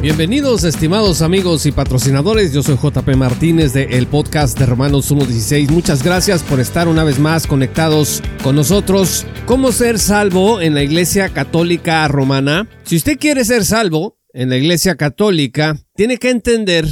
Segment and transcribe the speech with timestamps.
[0.00, 5.72] Bienvenidos estimados amigos y patrocinadores, yo soy JP Martínez de el podcast de Romanos 1.16.
[5.72, 9.26] Muchas gracias por estar una vez más conectados con nosotros.
[9.44, 12.68] ¿Cómo ser salvo en la Iglesia Católica Romana?
[12.84, 16.86] Si usted quiere ser salvo en la Iglesia Católica, tiene que entender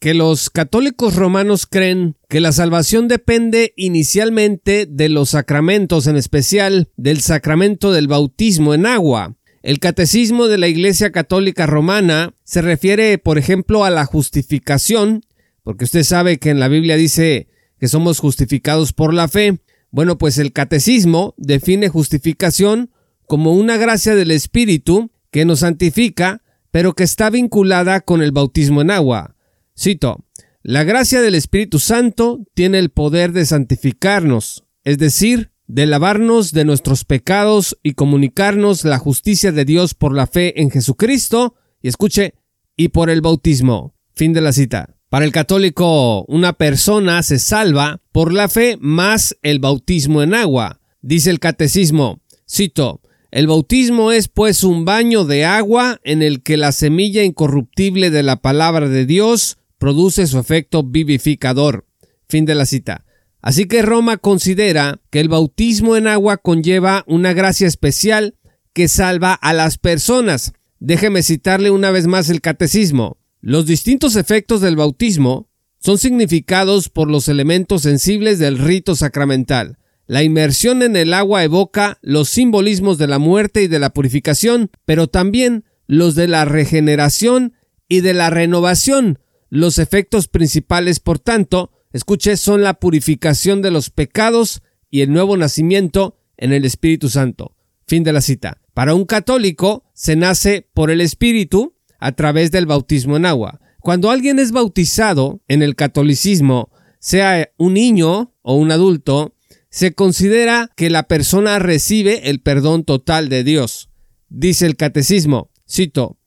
[0.00, 6.90] que los católicos romanos creen que la salvación depende inicialmente de los sacramentos, en especial
[6.96, 9.36] del sacramento del bautismo en agua.
[9.62, 15.26] El catecismo de la Iglesia Católica Romana se refiere, por ejemplo, a la justificación,
[15.62, 19.60] porque usted sabe que en la Biblia dice que somos justificados por la fe.
[19.90, 22.90] Bueno, pues el catecismo define justificación
[23.26, 28.80] como una gracia del Espíritu que nos santifica, pero que está vinculada con el bautismo
[28.80, 29.36] en agua.
[29.78, 30.24] Cito,
[30.62, 36.64] la gracia del Espíritu Santo tiene el poder de santificarnos, es decir, de lavarnos de
[36.64, 42.34] nuestros pecados y comunicarnos la justicia de Dios por la fe en Jesucristo, y escuche,
[42.76, 43.94] y por el bautismo.
[44.12, 44.96] Fin de la cita.
[45.08, 50.80] Para el católico, una persona se salva por la fe más el bautismo en agua.
[51.02, 56.56] Dice el catecismo, cito, el bautismo es pues un baño de agua en el que
[56.56, 61.86] la semilla incorruptible de la palabra de Dios produce su efecto vivificador.
[62.28, 63.04] Fin de la cita.
[63.42, 68.36] Así que Roma considera que el bautismo en agua conlleva una gracia especial
[68.72, 70.52] que salva a las personas.
[70.78, 73.18] Déjeme citarle una vez más el catecismo.
[73.40, 79.78] Los distintos efectos del bautismo son significados por los elementos sensibles del rito sacramental.
[80.06, 84.70] La inmersión en el agua evoca los simbolismos de la muerte y de la purificación,
[84.84, 87.54] pero también los de la regeneración
[87.88, 89.20] y de la renovación.
[89.48, 95.36] Los efectos principales, por tanto, escuche, son la purificación de los pecados y el nuevo
[95.36, 97.56] nacimiento en el Espíritu Santo.
[97.86, 98.60] Fin de la cita.
[98.74, 103.60] Para un católico se nace por el Espíritu a través del bautismo en agua.
[103.80, 109.34] Cuando alguien es bautizado en el catolicismo, sea un niño o un adulto,
[109.70, 113.88] se considera que la persona recibe el perdón total de Dios.
[114.28, 116.18] Dice el catecismo, cito,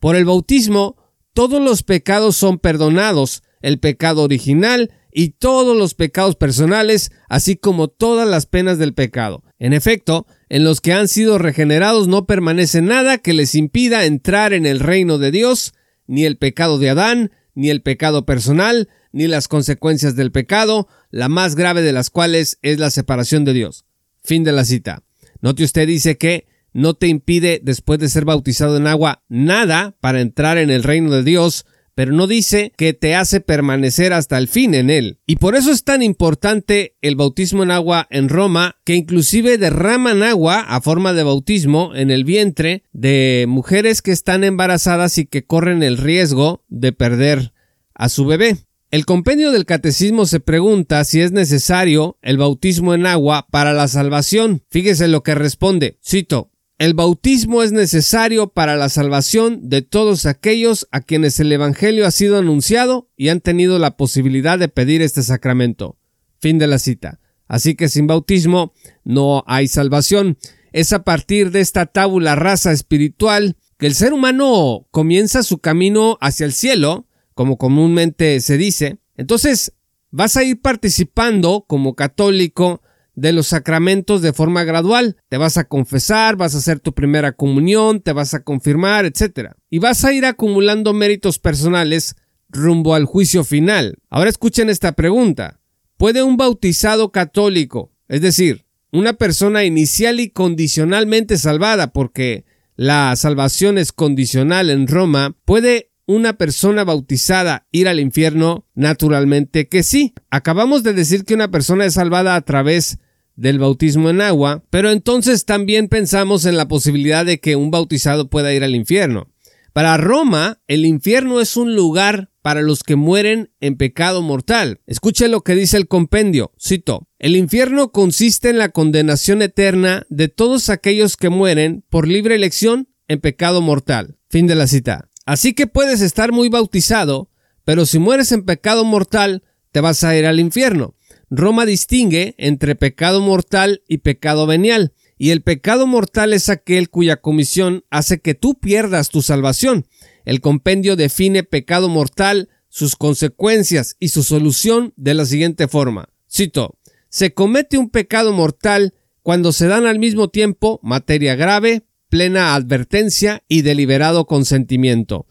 [0.00, 0.96] por el bautismo
[1.34, 7.88] todos los pecados son perdonados, el pecado original y todos los pecados personales, así como
[7.88, 9.44] todas las penas del pecado.
[9.58, 14.52] En efecto, en los que han sido regenerados no permanece nada que les impida entrar
[14.52, 15.74] en el reino de Dios,
[16.06, 21.28] ni el pecado de Adán, ni el pecado personal, ni las consecuencias del pecado, la
[21.28, 23.84] más grave de las cuales es la separación de Dios.
[24.24, 25.02] Fin de la cita.
[25.40, 30.22] Note usted dice que no te impide, después de ser bautizado en agua, nada para
[30.22, 34.48] entrar en el reino de Dios, pero no dice que te hace permanecer hasta el
[34.48, 35.18] fin en él.
[35.26, 40.22] Y por eso es tan importante el bautismo en agua en Roma, que inclusive derraman
[40.22, 45.44] agua a forma de bautismo en el vientre de mujeres que están embarazadas y que
[45.44, 47.52] corren el riesgo de perder
[47.94, 48.56] a su bebé.
[48.92, 53.88] El compendio del catecismo se pregunta si es necesario el bautismo en agua para la
[53.88, 54.64] salvación.
[54.68, 55.96] Fíjese lo que responde.
[56.04, 56.51] Cito,
[56.82, 62.10] el bautismo es necesario para la salvación de todos aquellos a quienes el Evangelio ha
[62.10, 65.96] sido anunciado y han tenido la posibilidad de pedir este sacramento.
[66.40, 67.20] Fin de la cita.
[67.46, 68.72] Así que sin bautismo
[69.04, 70.38] no hay salvación.
[70.72, 76.18] Es a partir de esta tábula rasa espiritual que el ser humano comienza su camino
[76.20, 78.98] hacia el cielo, como comúnmente se dice.
[79.16, 79.72] Entonces,
[80.10, 82.82] vas a ir participando como católico
[83.14, 85.16] de los sacramentos de forma gradual.
[85.28, 89.52] Te vas a confesar, vas a hacer tu primera comunión, te vas a confirmar, etc.
[89.70, 92.16] Y vas a ir acumulando méritos personales
[92.48, 93.98] rumbo al juicio final.
[94.10, 95.60] Ahora escuchen esta pregunta.
[95.96, 102.44] ¿Puede un bautizado católico, es decir, una persona inicial y condicionalmente salvada, porque
[102.76, 108.66] la salvación es condicional en Roma, puede una persona bautizada ir al infierno?
[108.74, 110.14] Naturalmente que sí.
[110.30, 112.98] Acabamos de decir que una persona es salvada a través
[113.36, 118.28] del bautismo en agua, pero entonces también pensamos en la posibilidad de que un bautizado
[118.28, 119.28] pueda ir al infierno.
[119.72, 124.80] Para Roma, el infierno es un lugar para los que mueren en pecado mortal.
[124.86, 130.28] Escuche lo que dice el compendio, cito, el infierno consiste en la condenación eterna de
[130.28, 134.18] todos aquellos que mueren por libre elección en pecado mortal.
[134.28, 135.08] Fin de la cita.
[135.24, 137.30] Así que puedes estar muy bautizado,
[137.64, 140.96] pero si mueres en pecado mortal, te vas a ir al infierno.
[141.34, 147.22] Roma distingue entre pecado mortal y pecado venial, y el pecado mortal es aquel cuya
[147.22, 149.86] comisión hace que tú pierdas tu salvación.
[150.26, 156.10] El compendio define pecado mortal, sus consecuencias y su solución de la siguiente forma.
[156.30, 156.76] Cito,
[157.08, 158.92] se comete un pecado mortal
[159.22, 165.26] cuando se dan al mismo tiempo materia grave, plena advertencia y deliberado consentimiento.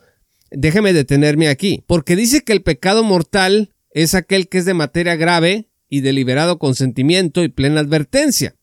[0.49, 5.15] déjeme detenerme aquí, porque dice que el pecado mortal es aquel que es de materia
[5.15, 8.55] grave y deliberado consentimiento y plena advertencia.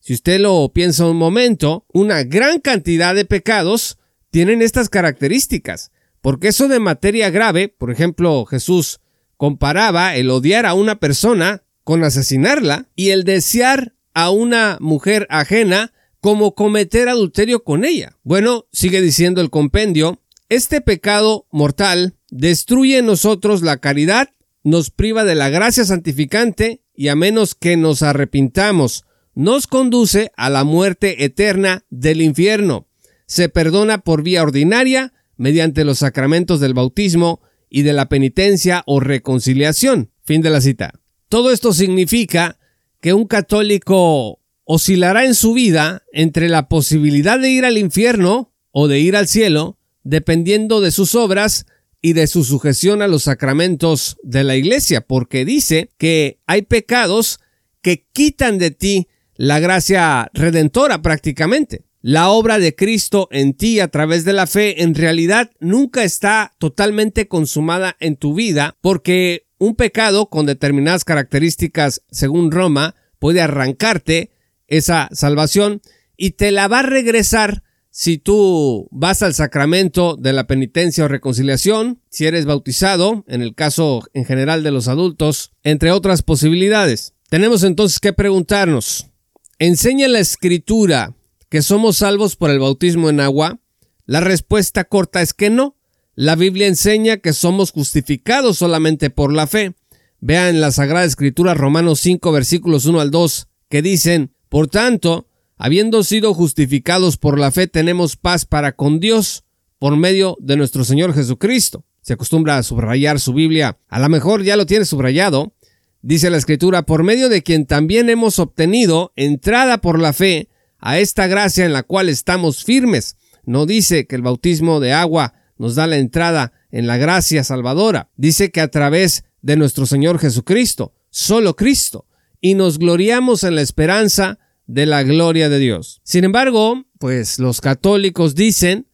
[0.00, 3.98] Si usted lo piensa un momento, una gran cantidad de pecados
[4.30, 9.00] tienen estas características, porque eso de materia grave, por ejemplo, Jesús
[9.36, 15.92] comparaba el odiar a una persona con asesinarla y el desear a una mujer ajena
[16.20, 18.18] como cometer adulterio con ella.
[18.24, 24.30] Bueno, sigue diciendo el compendio, este pecado mortal destruye en nosotros la caridad,
[24.64, 29.04] nos priva de la gracia santificante y a menos que nos arrepintamos,
[29.34, 32.86] nos conduce a la muerte eterna del infierno.
[33.26, 39.00] Se perdona por vía ordinaria mediante los sacramentos del bautismo y de la penitencia o
[39.00, 40.10] reconciliación.
[40.24, 40.92] Fin de la cita.
[41.28, 42.58] Todo esto significa
[43.00, 48.86] que un católico oscilará en su vida entre la posibilidad de ir al infierno o
[48.86, 51.66] de ir al cielo, dependiendo de sus obras
[52.02, 57.38] y de su sujeción a los sacramentos de la iglesia, porque dice que hay pecados
[57.80, 61.84] que quitan de ti la gracia redentora prácticamente.
[62.00, 66.52] La obra de Cristo en ti a través de la fe en realidad nunca está
[66.58, 74.32] totalmente consumada en tu vida porque un pecado con determinadas características según Roma puede arrancarte
[74.66, 75.80] esa salvación
[76.16, 77.62] y te la va a regresar
[77.94, 83.54] si tú vas al sacramento de la penitencia o reconciliación, si eres bautizado, en el
[83.54, 87.12] caso en general de los adultos, entre otras posibilidades.
[87.28, 89.10] Tenemos entonces que preguntarnos,
[89.58, 91.14] ¿enseña la escritura
[91.50, 93.60] que somos salvos por el bautismo en agua?
[94.06, 95.76] La respuesta corta es que no.
[96.14, 99.74] La Biblia enseña que somos justificados solamente por la fe.
[100.18, 105.26] Vean la Sagrada Escritura Romanos 5 versículos 1 al 2 que dicen, por tanto,
[105.62, 109.44] habiendo sido justificados por la fe, tenemos paz para con Dios
[109.78, 111.84] por medio de nuestro Señor Jesucristo.
[112.00, 113.78] Se acostumbra a subrayar su Biblia.
[113.88, 115.54] A lo mejor ya lo tiene subrayado.
[116.00, 120.48] Dice la Escritura, por medio de quien también hemos obtenido entrada por la fe
[120.78, 123.16] a esta gracia en la cual estamos firmes.
[123.44, 128.10] No dice que el bautismo de agua nos da la entrada en la gracia salvadora.
[128.16, 132.08] Dice que a través de nuestro Señor Jesucristo, solo Cristo,
[132.40, 136.00] y nos gloriamos en la esperanza de la gloria de Dios.
[136.04, 138.86] Sin embargo, pues los católicos dicen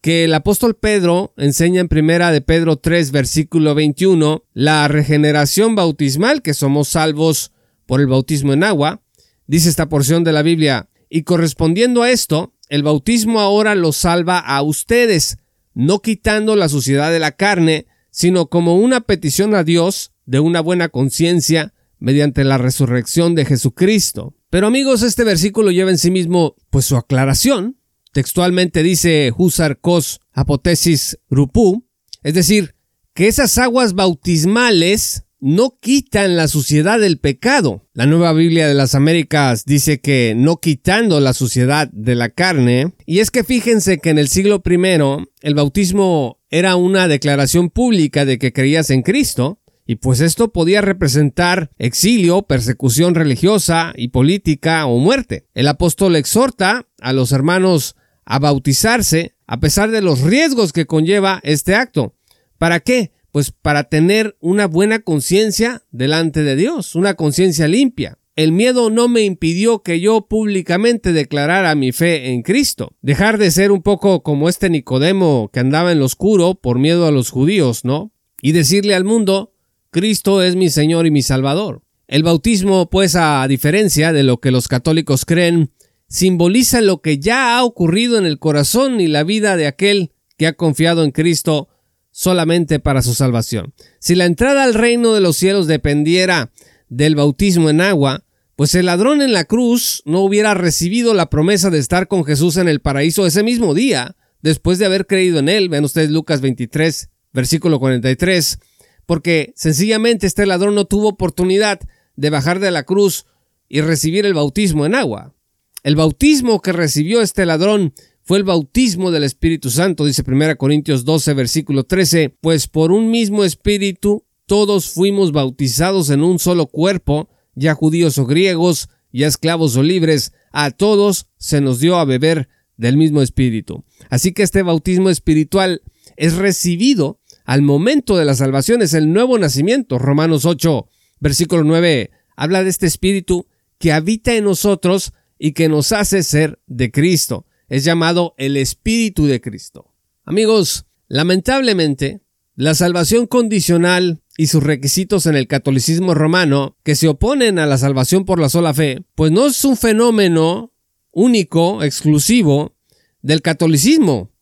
[0.00, 6.42] que el apóstol Pedro enseña en primera de Pedro 3 versículo 21 la regeneración bautismal,
[6.42, 7.52] que somos salvos
[7.86, 9.02] por el bautismo en agua.
[9.46, 14.38] Dice esta porción de la Biblia, y correspondiendo a esto, el bautismo ahora los salva
[14.38, 15.38] a ustedes,
[15.74, 20.60] no quitando la suciedad de la carne, sino como una petición a Dios de una
[20.60, 24.34] buena conciencia mediante la resurrección de Jesucristo.
[24.54, 27.76] Pero amigos, este versículo lleva en sí mismo pues su aclaración.
[28.12, 31.88] Textualmente dice Husar Kos Apotesis Rupu,
[32.22, 32.76] es decir,
[33.14, 37.82] que esas aguas bautismales no quitan la suciedad del pecado.
[37.94, 42.92] La nueva Biblia de las Américas dice que no quitando la suciedad de la carne.
[43.06, 48.24] Y es que fíjense que en el siglo I el bautismo era una declaración pública
[48.24, 54.86] de que creías en Cristo y pues esto podía representar exilio, persecución religiosa y política
[54.86, 55.46] o muerte.
[55.54, 61.40] El apóstol exhorta a los hermanos a bautizarse a pesar de los riesgos que conlleva
[61.42, 62.14] este acto.
[62.56, 63.12] ¿Para qué?
[63.30, 68.18] Pues para tener una buena conciencia delante de Dios, una conciencia limpia.
[68.36, 72.96] El miedo no me impidió que yo públicamente declarara mi fe en Cristo.
[73.00, 77.06] Dejar de ser un poco como este Nicodemo que andaba en lo oscuro por miedo
[77.06, 78.12] a los judíos, ¿no?
[78.42, 79.53] Y decirle al mundo,
[79.94, 81.82] Cristo es mi Señor y mi Salvador.
[82.08, 85.70] El bautismo, pues, a diferencia de lo que los católicos creen,
[86.08, 90.48] simboliza lo que ya ha ocurrido en el corazón y la vida de aquel que
[90.48, 91.68] ha confiado en Cristo
[92.10, 93.72] solamente para su salvación.
[94.00, 96.50] Si la entrada al reino de los cielos dependiera
[96.88, 98.24] del bautismo en agua,
[98.56, 102.56] pues el ladrón en la cruz no hubiera recibido la promesa de estar con Jesús
[102.56, 105.68] en el paraíso ese mismo día, después de haber creído en él.
[105.68, 108.58] Vean ustedes Lucas 23, versículo 43
[109.06, 111.80] porque sencillamente este ladrón no tuvo oportunidad
[112.16, 113.26] de bajar de la cruz
[113.68, 115.34] y recibir el bautismo en agua.
[115.82, 117.92] El bautismo que recibió este ladrón
[118.22, 123.10] fue el bautismo del Espíritu Santo, dice 1 Corintios 12, versículo 13, pues por un
[123.10, 129.76] mismo Espíritu todos fuimos bautizados en un solo cuerpo, ya judíos o griegos, ya esclavos
[129.76, 133.84] o libres, a todos se nos dio a beber del mismo Espíritu.
[134.08, 135.82] Así que este bautismo espiritual
[136.16, 139.98] es recibido al momento de la salvación es el nuevo nacimiento.
[139.98, 140.88] Romanos 8,
[141.20, 143.46] versículo 9, habla de este espíritu
[143.78, 147.46] que habita en nosotros y que nos hace ser de Cristo.
[147.68, 149.94] Es llamado el espíritu de Cristo.
[150.24, 152.22] Amigos, Lamentablemente,
[152.56, 157.78] la salvación condicional y sus requisitos en el catolicismo romano, que se oponen a la
[157.78, 160.72] salvación por la sola fe, pues no es un fenómeno
[161.12, 162.74] único, exclusivo
[163.22, 164.32] del catolicismo,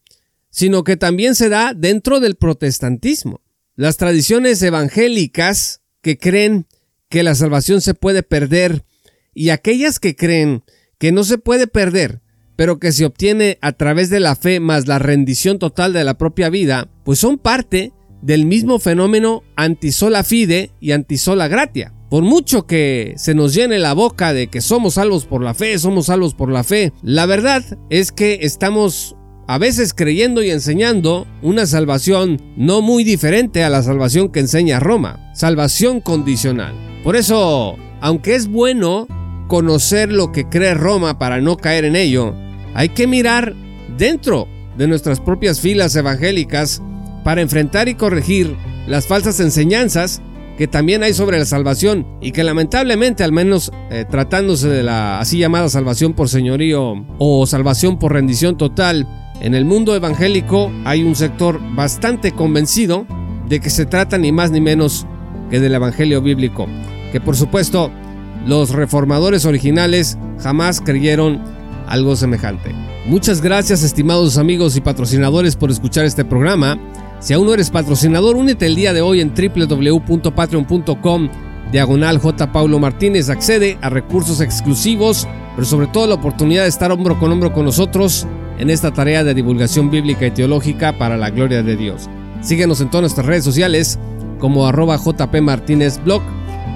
[0.53, 3.41] sino que también se da dentro del protestantismo.
[3.75, 6.67] Las tradiciones evangélicas que creen
[7.09, 8.85] que la salvación se puede perder
[9.35, 10.63] y aquellas que creen
[10.99, 12.21] que no se puede perder,
[12.55, 16.19] pero que se obtiene a través de la fe más la rendición total de la
[16.19, 21.95] propia vida, pues son parte del mismo fenómeno antisola fide y antisola gratia.
[22.11, 25.79] Por mucho que se nos llene la boca de que somos salvos por la fe,
[25.79, 31.27] somos salvos por la fe, la verdad es que estamos a veces creyendo y enseñando
[31.43, 36.75] una salvación no muy diferente a la salvación que enseña Roma, salvación condicional.
[37.03, 39.07] Por eso, aunque es bueno
[39.49, 42.35] conocer lo que cree Roma para no caer en ello,
[42.75, 43.55] hay que mirar
[43.99, 46.81] dentro de nuestras propias filas evangélicas
[47.25, 48.57] para enfrentar y corregir
[48.87, 50.23] las falsas enseñanzas
[50.57, 55.19] que también hay sobre la salvación y que lamentablemente, al menos eh, tratándose de la
[55.19, 59.09] así llamada salvación por señorío o salvación por rendición total,
[59.43, 63.07] en el mundo evangélico hay un sector bastante convencido
[63.49, 65.05] de que se trata ni más ni menos
[65.51, 66.69] que del evangelio bíblico,
[67.11, 67.91] que por supuesto
[68.47, 71.43] los reformadores originales jamás creyeron
[71.89, 72.73] algo semejante.
[73.07, 76.79] Muchas gracias estimados amigos y patrocinadores por escuchar este programa.
[77.19, 81.29] Si aún no eres patrocinador, únete el día de hoy en www.patreon.com
[81.73, 82.53] diagonal J.
[82.53, 83.29] Paulo Martínez.
[83.29, 87.65] Accede a recursos exclusivos, pero sobre todo la oportunidad de estar hombro con hombro con
[87.65, 88.29] nosotros
[88.59, 92.09] en esta tarea de divulgación bíblica y teológica para la gloria de Dios.
[92.41, 93.99] Síguenos en todas nuestras redes sociales
[94.39, 96.23] como arroba JP Martínez Blog.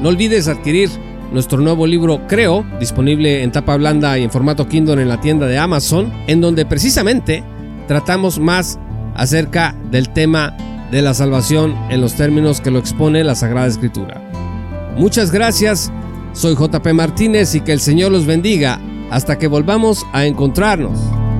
[0.01, 0.91] No olvides adquirir
[1.33, 5.47] nuestro nuevo libro Creo, disponible en tapa blanda y en formato Kindle en la tienda
[5.47, 7.43] de Amazon, en donde precisamente
[7.89, 8.79] tratamos más
[9.15, 10.57] acerca del tema
[10.91, 14.23] de la salvación en los términos que lo expone la Sagrada Escritura.
[14.97, 15.93] Muchas gracias,
[16.33, 18.81] soy JP Martínez y que el Señor los bendiga
[19.11, 20.99] hasta que volvamos a encontrarnos.